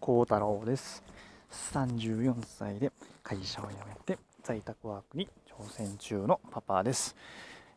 [0.00, 1.04] 幸太郎です。
[1.50, 2.90] 34歳で
[3.22, 7.14] 会社を辞めて在宅ワークに挑戦中のパパです、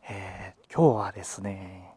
[0.10, 1.92] えー、今日はですね、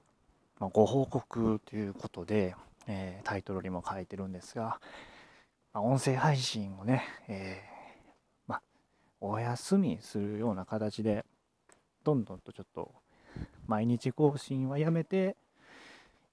[0.58, 2.56] まあ、ご報告ということで、
[2.88, 4.80] えー、タイトルにも書いてるんですが、
[5.72, 8.10] まあ、音声配信をね、えー、
[8.48, 8.62] まあ、
[9.20, 11.24] お休みするような形で
[12.02, 12.90] どんどんとちょっと
[13.68, 15.36] 毎日更新はやめて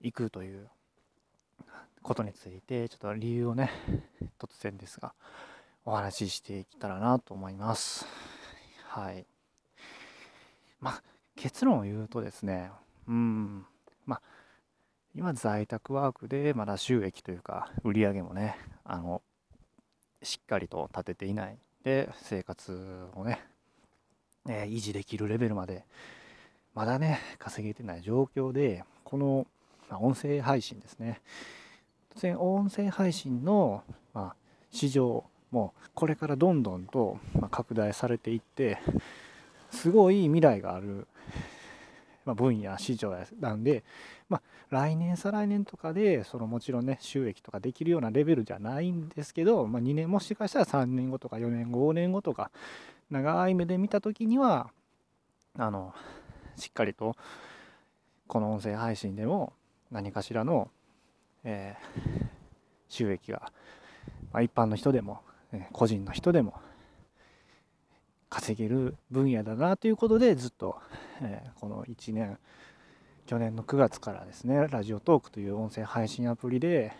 [0.01, 0.67] いくという
[2.03, 3.71] ことについてちょっと理由をね
[4.37, 5.15] 突然ですが
[5.85, 8.05] お話ししていけたらなと思います。
[8.87, 9.25] はい。
[10.79, 11.03] まあ
[11.35, 12.71] 結論を言うとですね
[13.07, 13.65] うん。
[14.05, 14.21] まあ
[15.15, 19.21] 今在宅ワークでまだ収益というか売り上げもねあの
[20.21, 23.45] しっかりと立てていないで生活をね、
[24.47, 25.85] え、維持できるレベルまで
[26.73, 29.47] まだね稼げてない状況でこの
[29.93, 31.21] ま音声配信ですね。
[32.15, 34.35] 当然音声配信の、ま、
[34.71, 38.79] 市場もこれからどんどんと、ま拡大されていって
[39.71, 41.07] すごい未来がある、
[42.25, 43.83] ま分野市場なんで、
[44.29, 52.51] ま、来年再来年とかでそのもちろんね収益とかできるようなレベルじゃないんですけど、ま、2年もしかしたら3年後とか4年後5年後とか
[53.11, 54.69] 長い目で見た時には
[55.57, 55.93] あの
[56.57, 57.15] しっかりと
[58.27, 59.53] この音声配信でも
[59.91, 60.69] 何かしらの
[61.43, 62.21] えー、
[62.89, 63.51] 収益が、
[64.31, 66.55] まあ、一般の人でも、え個人の人でも
[68.29, 70.77] 稼げる分野だなということでずっと、
[71.21, 72.39] えー、この1年
[73.27, 76.93] 去年の9月からですねラジオトークという音声配信アプリで、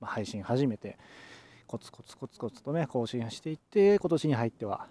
[0.00, 0.98] まあ、配信始めて
[1.66, 4.86] コツコツコツコツとね更新していって今年に入っては、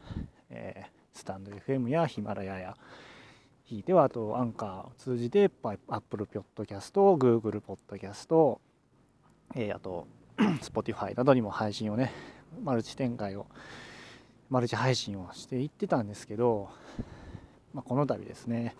[0.49, 2.75] えー、スタンド FM やヒマラヤや
[3.63, 8.59] ひいてはあとアンカーを通じてアップルポッドキャスト Google ポッドキャスト
[9.55, 10.07] えー、あと
[10.61, 12.13] Spotify などにも配信をね
[12.63, 13.45] マルチ展開を
[14.49, 16.69] マルチ配信をしていってたんですけど、
[17.73, 18.75] まあ、この度ですね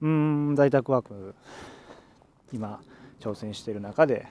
[0.00, 1.34] うん在宅ワーク
[2.52, 2.80] 今
[3.20, 4.26] 挑戦してる中で、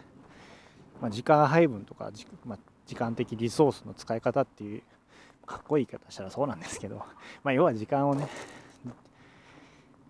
[1.02, 2.12] まあ、時間配分とか
[2.46, 4.84] まあ、時間的リソースの使い方っていう
[5.46, 6.98] かっこいい言い方したらそうなんですけど、
[7.44, 8.28] まあ、要は時間をね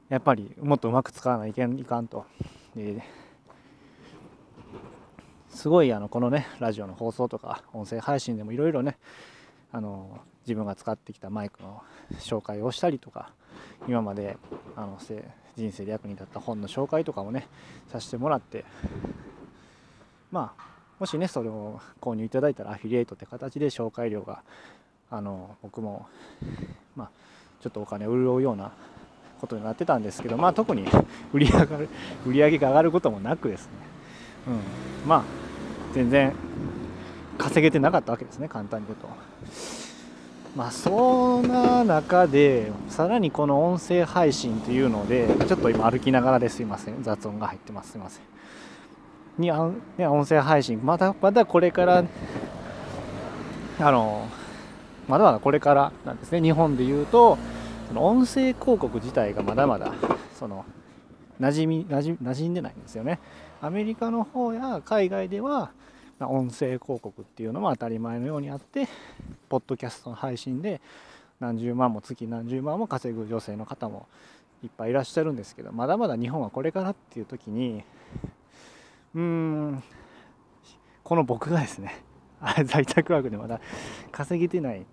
[0.10, 2.26] やっぱりもっとうまく使わないといかんと。
[2.76, 3.02] で
[5.52, 8.98] すごいあのこのねラジオの放送とか音声配信でもいろいろね
[9.72, 11.84] あの自分が使ってきたマイクの
[12.20, 13.32] 紹介をしたりとか
[13.88, 14.38] 今まで
[14.76, 14.98] あの
[15.56, 17.48] 人生で役に立った本の紹介とかもね
[17.92, 18.66] させてもらって
[20.32, 20.64] まあ
[21.00, 24.44] もしねそれを購入いただいたらアフィリエイトって形で紹介料が
[25.10, 26.08] あの僕も
[26.96, 27.10] まあ
[27.62, 28.72] ちょっとお金を潤うような
[29.42, 30.86] ことになってたんですけどまあ特に
[31.34, 31.90] 売り上がる
[32.26, 33.91] 売り上げが上がることもなくですね
[34.48, 35.08] うん。
[35.08, 35.24] まあ
[35.94, 36.34] 全然
[37.38, 39.08] 稼げてなかったわけですね簡単に言うと。
[40.56, 47.04] まあそんな中でさらにこの音声配信というのでちょっと今歩きながらですいません。
[47.04, 47.92] 雑音が入ってます。
[47.92, 48.24] すいません。
[49.38, 50.80] にあ、ね、音声配信。
[50.84, 52.04] まだまだこれから
[53.80, 54.28] あの
[55.08, 56.42] まだまだこれからなんですね。
[56.42, 57.38] 日本で言うと
[57.88, 59.94] その音声広告自体がまだまだ
[60.38, 60.66] その
[61.42, 63.20] 馴染み馴染んでないんですよね。
[63.62, 65.72] アメリカの方や海外では
[66.20, 68.88] 音声広告っていうのも当たり前のようにあって
[69.50, 70.82] ポッドキャストの配信で
[71.40, 74.08] 何十万も月何十万も稼ぐ女性の方も
[74.64, 77.84] いっぱいいらっしゃるんですけどまだまだ日本はこれからっていう時に
[79.16, 79.84] うーん
[81.04, 82.04] この僕がですね
[82.66, 83.60] 在宅ワークでまだ
[84.12, 84.86] 稼げてない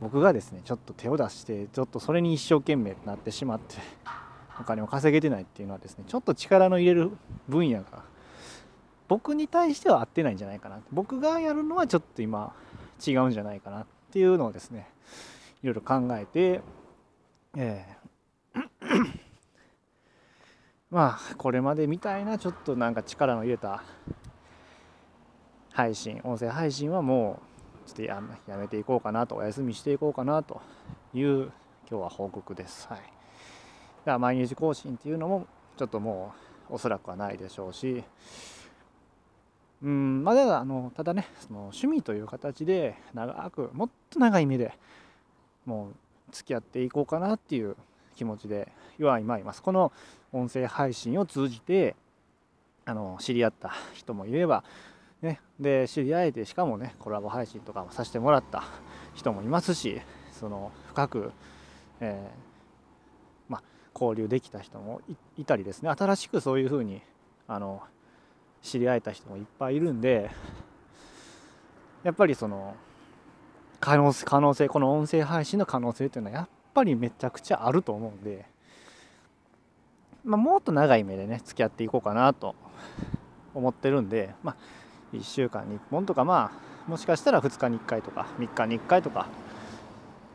[0.00, 3.76] 僕がですねちょっと手を出してちょっとそれに一生懸命なってしまって
[4.60, 7.10] お金を稼げてないっていうのはですねちょっと力の入れる
[7.48, 8.04] 分野が
[9.08, 12.54] 僕に対しては合ってないんじゃないかな僕がやるのはちょっと今
[13.06, 14.88] 違うんじゃないかなっていうのをですね
[15.62, 16.60] いろいろ考えて、
[17.56, 18.62] えー、
[20.90, 23.82] まあこれまでみたいなちょっとなんか力の入れた
[25.72, 27.40] 配信音声配信はも
[27.84, 30.60] うちょっとややめていこうかなとお休みしていこうかなと
[31.14, 31.52] いう
[31.90, 32.88] 今日は報告です。
[32.88, 33.00] はい、
[34.02, 35.46] だから毎日更新っていうのも
[35.76, 36.32] ちょっとも
[36.70, 38.04] うおそらくはないでしょうし。
[39.82, 44.78] うんまあ、ただあのただねその趣味という形で長くもっと長い目で
[45.66, 45.94] もう
[46.30, 47.76] 付き合っていこうかなっていう
[48.14, 48.70] 気持ちで
[49.00, 49.62] は今います。
[49.62, 49.90] この
[50.32, 51.96] 音声配信を通じて
[52.84, 54.64] あの知り合った人もいれば、
[55.20, 58.64] ね、で知り合えてしかもねコラボ配信とかもさせてもらった
[59.14, 60.00] 人もいますし
[60.32, 61.32] その深く、
[62.00, 62.51] えー、
[63.94, 65.00] 交流できた人も
[65.36, 65.90] いたりですね。
[65.90, 67.02] 新しくそういうふうに
[67.46, 67.82] あの
[68.62, 70.30] 知り合えた人もいっぱいいるんで
[72.02, 72.74] やっぱりその
[73.80, 78.46] 可能可能性この音声配信の可能性というのはやっぱりめちゃくちゃあると思うんで、
[80.24, 82.54] まあ、もっと長い目でね付き合っていこうかなと
[83.54, 89.28] 思ってるんで、まあ、1週間に1本とかまあもしかしたら2日に1回とか3日に1回とか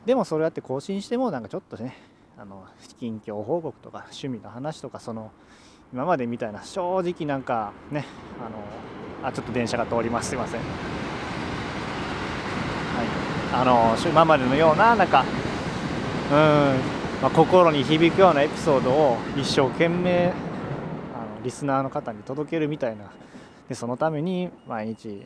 [0.05, 1.97] でもそれやって更新してもなんかちょっとね
[2.39, 2.65] あの
[2.99, 5.31] 近況報告とか趣味の話とかその
[5.91, 8.05] 今までみたいな正直なんかね
[8.39, 10.29] あのあちょっと電車が通ります。
[10.29, 10.61] すいません。
[10.61, 10.69] はい。
[13.53, 15.25] あの今までのようななんか
[16.31, 16.35] うん、
[17.21, 20.27] まあ、心に響くようなエピソードを一生懸命
[21.15, 23.11] あのリスナーの方に届けるみたいな。
[23.67, 25.25] でそのために毎日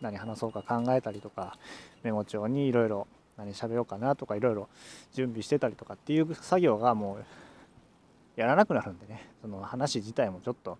[0.00, 1.58] 何話そうか考えたりとか
[2.02, 3.06] メモ帳にいろいろ
[3.36, 4.68] 何喋ろうかなとかいろいろ
[5.12, 7.18] 準備してたりとかっていう作業がも
[8.36, 9.28] うやらなくなるんでね。
[9.40, 10.78] その話自体もちょっと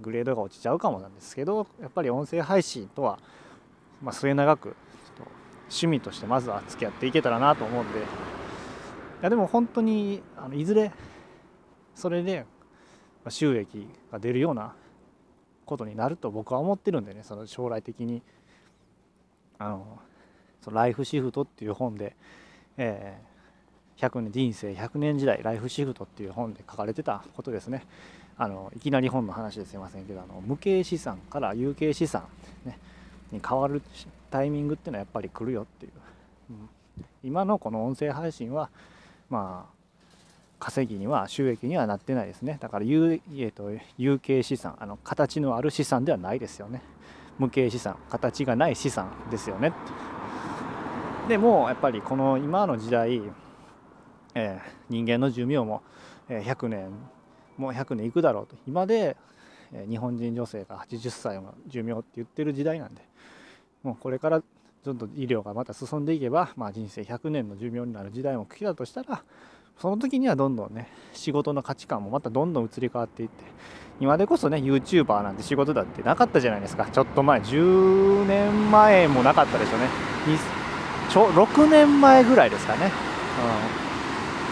[0.00, 3.18] グレードが落ちちゃうかもなんですけどやっぱり音声配信とは、
[4.02, 4.74] まあ、末永くちょっ
[5.26, 5.30] と
[5.64, 7.98] 趣味としてまずは付き合っていけたらなと思うんで。
[8.00, 8.02] い
[9.22, 10.90] やでも本当にあのいずれ
[11.94, 12.44] それで
[13.28, 14.74] 収益が出るような
[15.64, 18.22] ことになると僕は思ってるんでねその将来的に。
[19.58, 20.00] あの
[20.62, 22.16] そのライフシフトっていう本で、
[22.76, 23.32] えー
[24.02, 27.84] 100年人生100年時代ライフシフトっていう本で書かれてたことですね。
[28.36, 32.24] あのいきなり本の話ですいませんけどあの無形資産から有形資産、
[32.64, 32.78] ね、
[33.30, 33.82] に変わる
[34.30, 35.92] タイミングっていうのはやっぱり来るよっていう、
[36.50, 36.68] うん、
[37.22, 38.70] 今のこの音声配信は
[39.28, 39.72] まあ
[40.58, 42.56] 稼ぎには収益にはなってないですね。
[42.60, 46.82] だから有,、えーと、有形資産あの形のある資産ではないですよね。
[47.38, 49.72] 無形資産形がない資産ですよね
[51.28, 53.22] でもやっぱりこの今の時代
[54.34, 55.82] えー、人間の寿命も
[56.28, 56.90] 100年
[57.56, 58.56] もう100年いくだろうと。
[58.66, 59.16] 今で
[59.88, 63.02] 日本人女性が80歳の寿命って言ってる時代なんで
[63.82, 64.42] もうこれから
[64.84, 69.22] どんどん医療がまた進んでいけば、まあ、人生100年の寿命になる時代も来たとしたら
[69.78, 73.44] その時にはどんどんね仕事の価値観もまたどんどん移り変わっていって
[74.00, 76.86] 今でこそね YouTuber なんて仕事だってなかったじゃないですか。
[76.86, 80.61] ちょっと前10年前もなかったでしょうね。
[81.12, 82.90] ちょ6年前ぐらいですかね、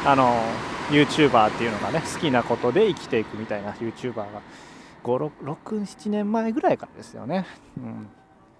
[0.05, 0.09] うん。
[0.09, 0.43] あの
[0.91, 4.27] YouTuber っていうのがね好きなことで生きていくみたいな YouTuber が。
[5.03, 7.47] 567年前ぐらいからですよね、
[7.79, 8.09] うん、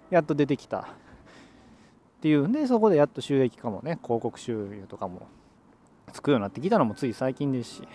[0.09, 0.83] やっと出てきたっ
[2.21, 2.47] ていう。
[2.47, 5.27] んでそこでやっと収益化もね広告収入とかも
[6.11, 7.87] つくようになってきたのもつい最近ですし。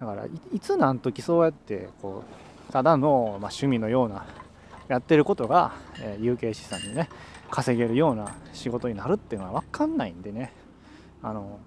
[0.00, 2.24] だからいつ何時そうやってこ
[2.68, 4.24] うただの、まあ、趣味のような
[4.88, 7.10] やってることが、えー、有形資産にね
[7.50, 10.52] 稼げるような仕事になるっていうのは分かんないんでね。
[11.22, 11.58] あの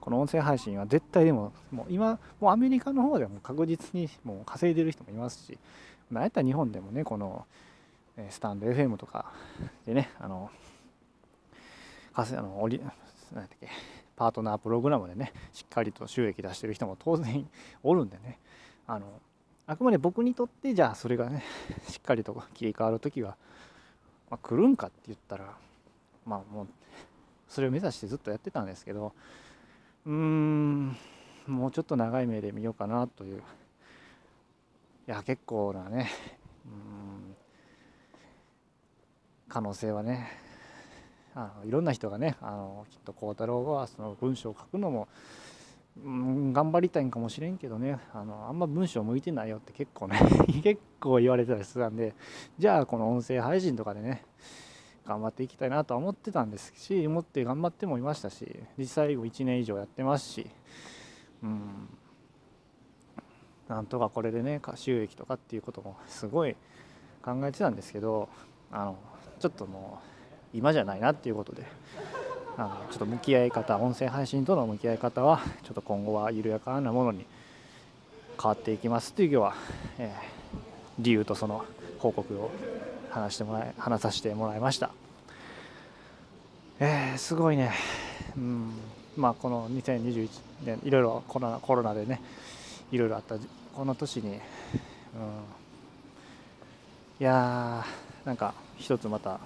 [0.00, 5.58] この音声配信は絶対でももう今もうアメリカの方でも確実にもう稼いでる人もいますし
[6.12, 7.44] なんやったら日本でもねこの
[8.30, 9.32] スタンド FM とか
[9.84, 10.48] でねあの
[12.14, 12.88] 稼あのおりなん
[13.34, 13.68] だっけ
[14.14, 17.46] パートナープログラムでねしっかりと収益出してる人も当然
[17.82, 18.38] おるんでね。
[18.86, 19.06] あの
[19.66, 21.42] あくまで僕にとってじゃあそれがね
[21.88, 23.36] しっかりと切り替わる時は、
[24.30, 25.54] まあ、来るんかって言ったら
[26.26, 26.66] まあもう
[27.48, 29.12] それを目指してずっとやってたんですけど
[30.04, 30.96] うーん
[31.46, 33.40] もうちょっと長い目で見ようかなというい
[35.06, 36.10] や結構なね
[36.64, 37.36] うん
[39.48, 40.28] 可能性はね
[41.34, 45.06] あのいろんな人がねあのきっと孝太郎はその文章を書くのも
[46.04, 47.98] うん頑張りたいんかもしれんけどね。
[48.12, 50.20] あのあんま文章向いてないよって結構ね
[50.62, 52.14] 結構言われてたりするんで
[52.58, 54.24] じゃあこの音声配信とかでね
[55.06, 60.50] 頑張っていきたいなとは思ってたんですし思って頑張ってもいましたし実際1年以上やってますし
[61.42, 61.88] うん
[63.68, 66.56] なんとかこれでね収益とかっていうこともすごい
[67.22, 68.28] 考えてたんですけど
[68.70, 68.96] あの
[69.38, 70.00] ちょっとも
[70.54, 71.64] う今じゃないなっていうことで
[72.58, 77.26] あのちょっと向き合い方音声配信との向き合い方はちょっと今後は緩やかなものに
[78.40, 79.12] 変わっていきます。
[79.12, 79.54] っていう今日は、
[79.98, 80.58] えー、
[80.98, 81.64] 理由とその
[81.98, 82.50] 報告を
[83.10, 84.90] 話してもらい話させてもらいました。
[86.80, 87.72] えー、すごいね。
[88.36, 88.70] うん。
[89.16, 90.28] まあこの2021
[90.64, 92.20] 年いろいろコロナコロナでね
[92.92, 93.36] いろいろあった
[93.74, 94.38] この年に、うん、い
[97.20, 99.38] やーなんか一つまた、ね、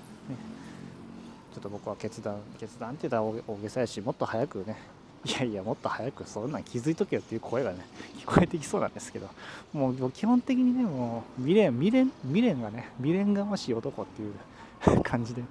[1.54, 4.76] ちょっと僕は決断決断って言ったら大げさやしもっと早くね
[5.24, 7.78] いやいやもっと早くそんなん気づいとけよっていう声がね
[8.18, 9.28] 聞こえてきそうなんですけど
[9.72, 15.42] もう基本的にねもう未練未練未練がね未練がましい男っていう感じで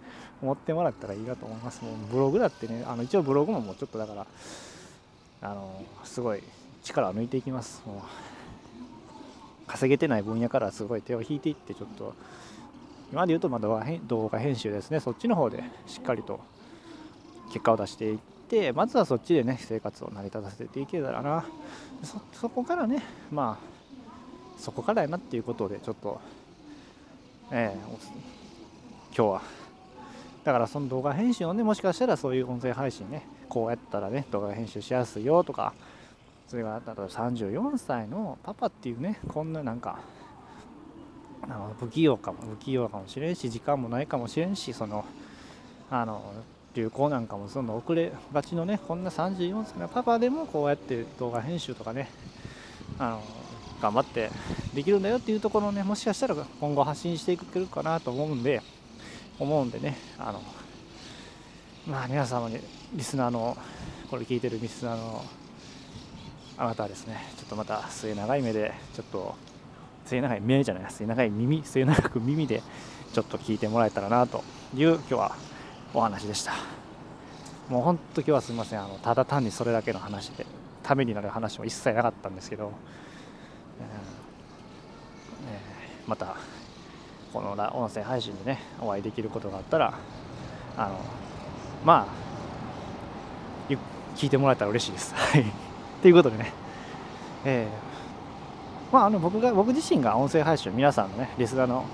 [0.41, 1.83] 思ってもらったらいいなと思います。
[1.83, 4.27] もうブログだってねあの一応ブログももうちょっとだから
[5.41, 6.41] あのすごい
[6.83, 7.83] 力を抜いていきます。
[7.85, 12.15] もう稼げてない分野からすごい手を引いていってちょっと
[13.11, 13.59] 今で言うとまあ
[14.07, 14.99] 動画編集ですね。
[14.99, 16.39] そっちの方でしっかりと
[17.47, 18.17] 結果を出していっ
[18.49, 21.45] てまずはそっちでね生活を成り立たせていけたらな。
[22.33, 26.19] そこからねまあそこからやなっていうことでちょっと
[27.51, 29.41] えー、今日は。
[30.43, 35.73] だからその動画編集をねもしかしたらそういう音声配信ねこうやったらね動画編集しやすいよとか
[36.47, 39.99] それが例えば34歳のパパっていうねこんななんか
[41.43, 45.05] あの不器用かも不器用かもしれんし時間もないかもしれんしその
[45.89, 46.33] あの
[46.75, 52.09] 流行なんかもその遅れがちのねこんな34歳のパパでもこうやって動画編集とかね
[52.97, 53.23] あの
[53.81, 54.29] 頑張って
[54.73, 58.61] できるんだよっていうところをねもしかしたら今後発信していけるかなと思うんで
[59.39, 60.41] 思うんでねあの
[61.87, 62.59] まあ皆様に
[62.93, 63.57] リスナーの
[64.09, 65.23] これ聞いてるリスナーの
[66.57, 69.35] あなたはですねちょっとまた末長い目でちょっと
[70.05, 72.63] 末長い目じゃない末長い耳末長く耳で
[73.13, 74.43] ちょっと聞いてもらえたらなと
[74.75, 75.35] いう今日は
[75.93, 76.53] お話でした。
[77.69, 78.79] もう本当今日はすみません。
[78.79, 80.45] あのただ単にそれだけの話で
[80.83, 82.71] ためになる話も一切なかったんですけど、
[83.81, 86.35] えー、また
[87.31, 89.93] この音声配信でねお会いできることがあったら
[90.77, 90.99] あの
[91.85, 92.29] まあ
[94.15, 95.13] 聞いてもらえたら嬉しいです。
[95.15, 95.45] はい。
[96.01, 96.51] ということでね、
[97.45, 97.88] えー、
[98.91, 101.85] まあ、あの僕が僕自身が音声配信皆さんのねリスナーの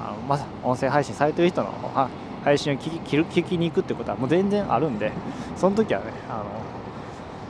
[0.00, 1.72] あの、ま、音声配信されてる人の
[2.44, 5.10] 配信を聞き聞きに行くってことはもう全然あるんで
[5.56, 6.44] その時はねあの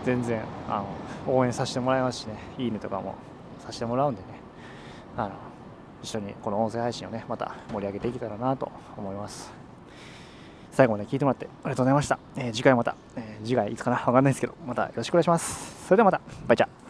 [0.04, 0.82] 全然あ
[1.26, 3.16] の応援させてもらいますしねいいねとかも
[3.58, 4.28] させてもらうんでね
[5.16, 5.32] あの
[6.02, 9.52] 一緒にこの音声配信をねまた盛り上げていけたらなと思います。
[10.72, 13.96] 最後まで聞いてもらってありがとうございました、えー、次回また、えー、次回いつかな？
[13.96, 15.86] わかんないですけどまたよろしくお願いします。
[15.86, 16.20] それではまた。
[16.46, 16.85] バイチャ。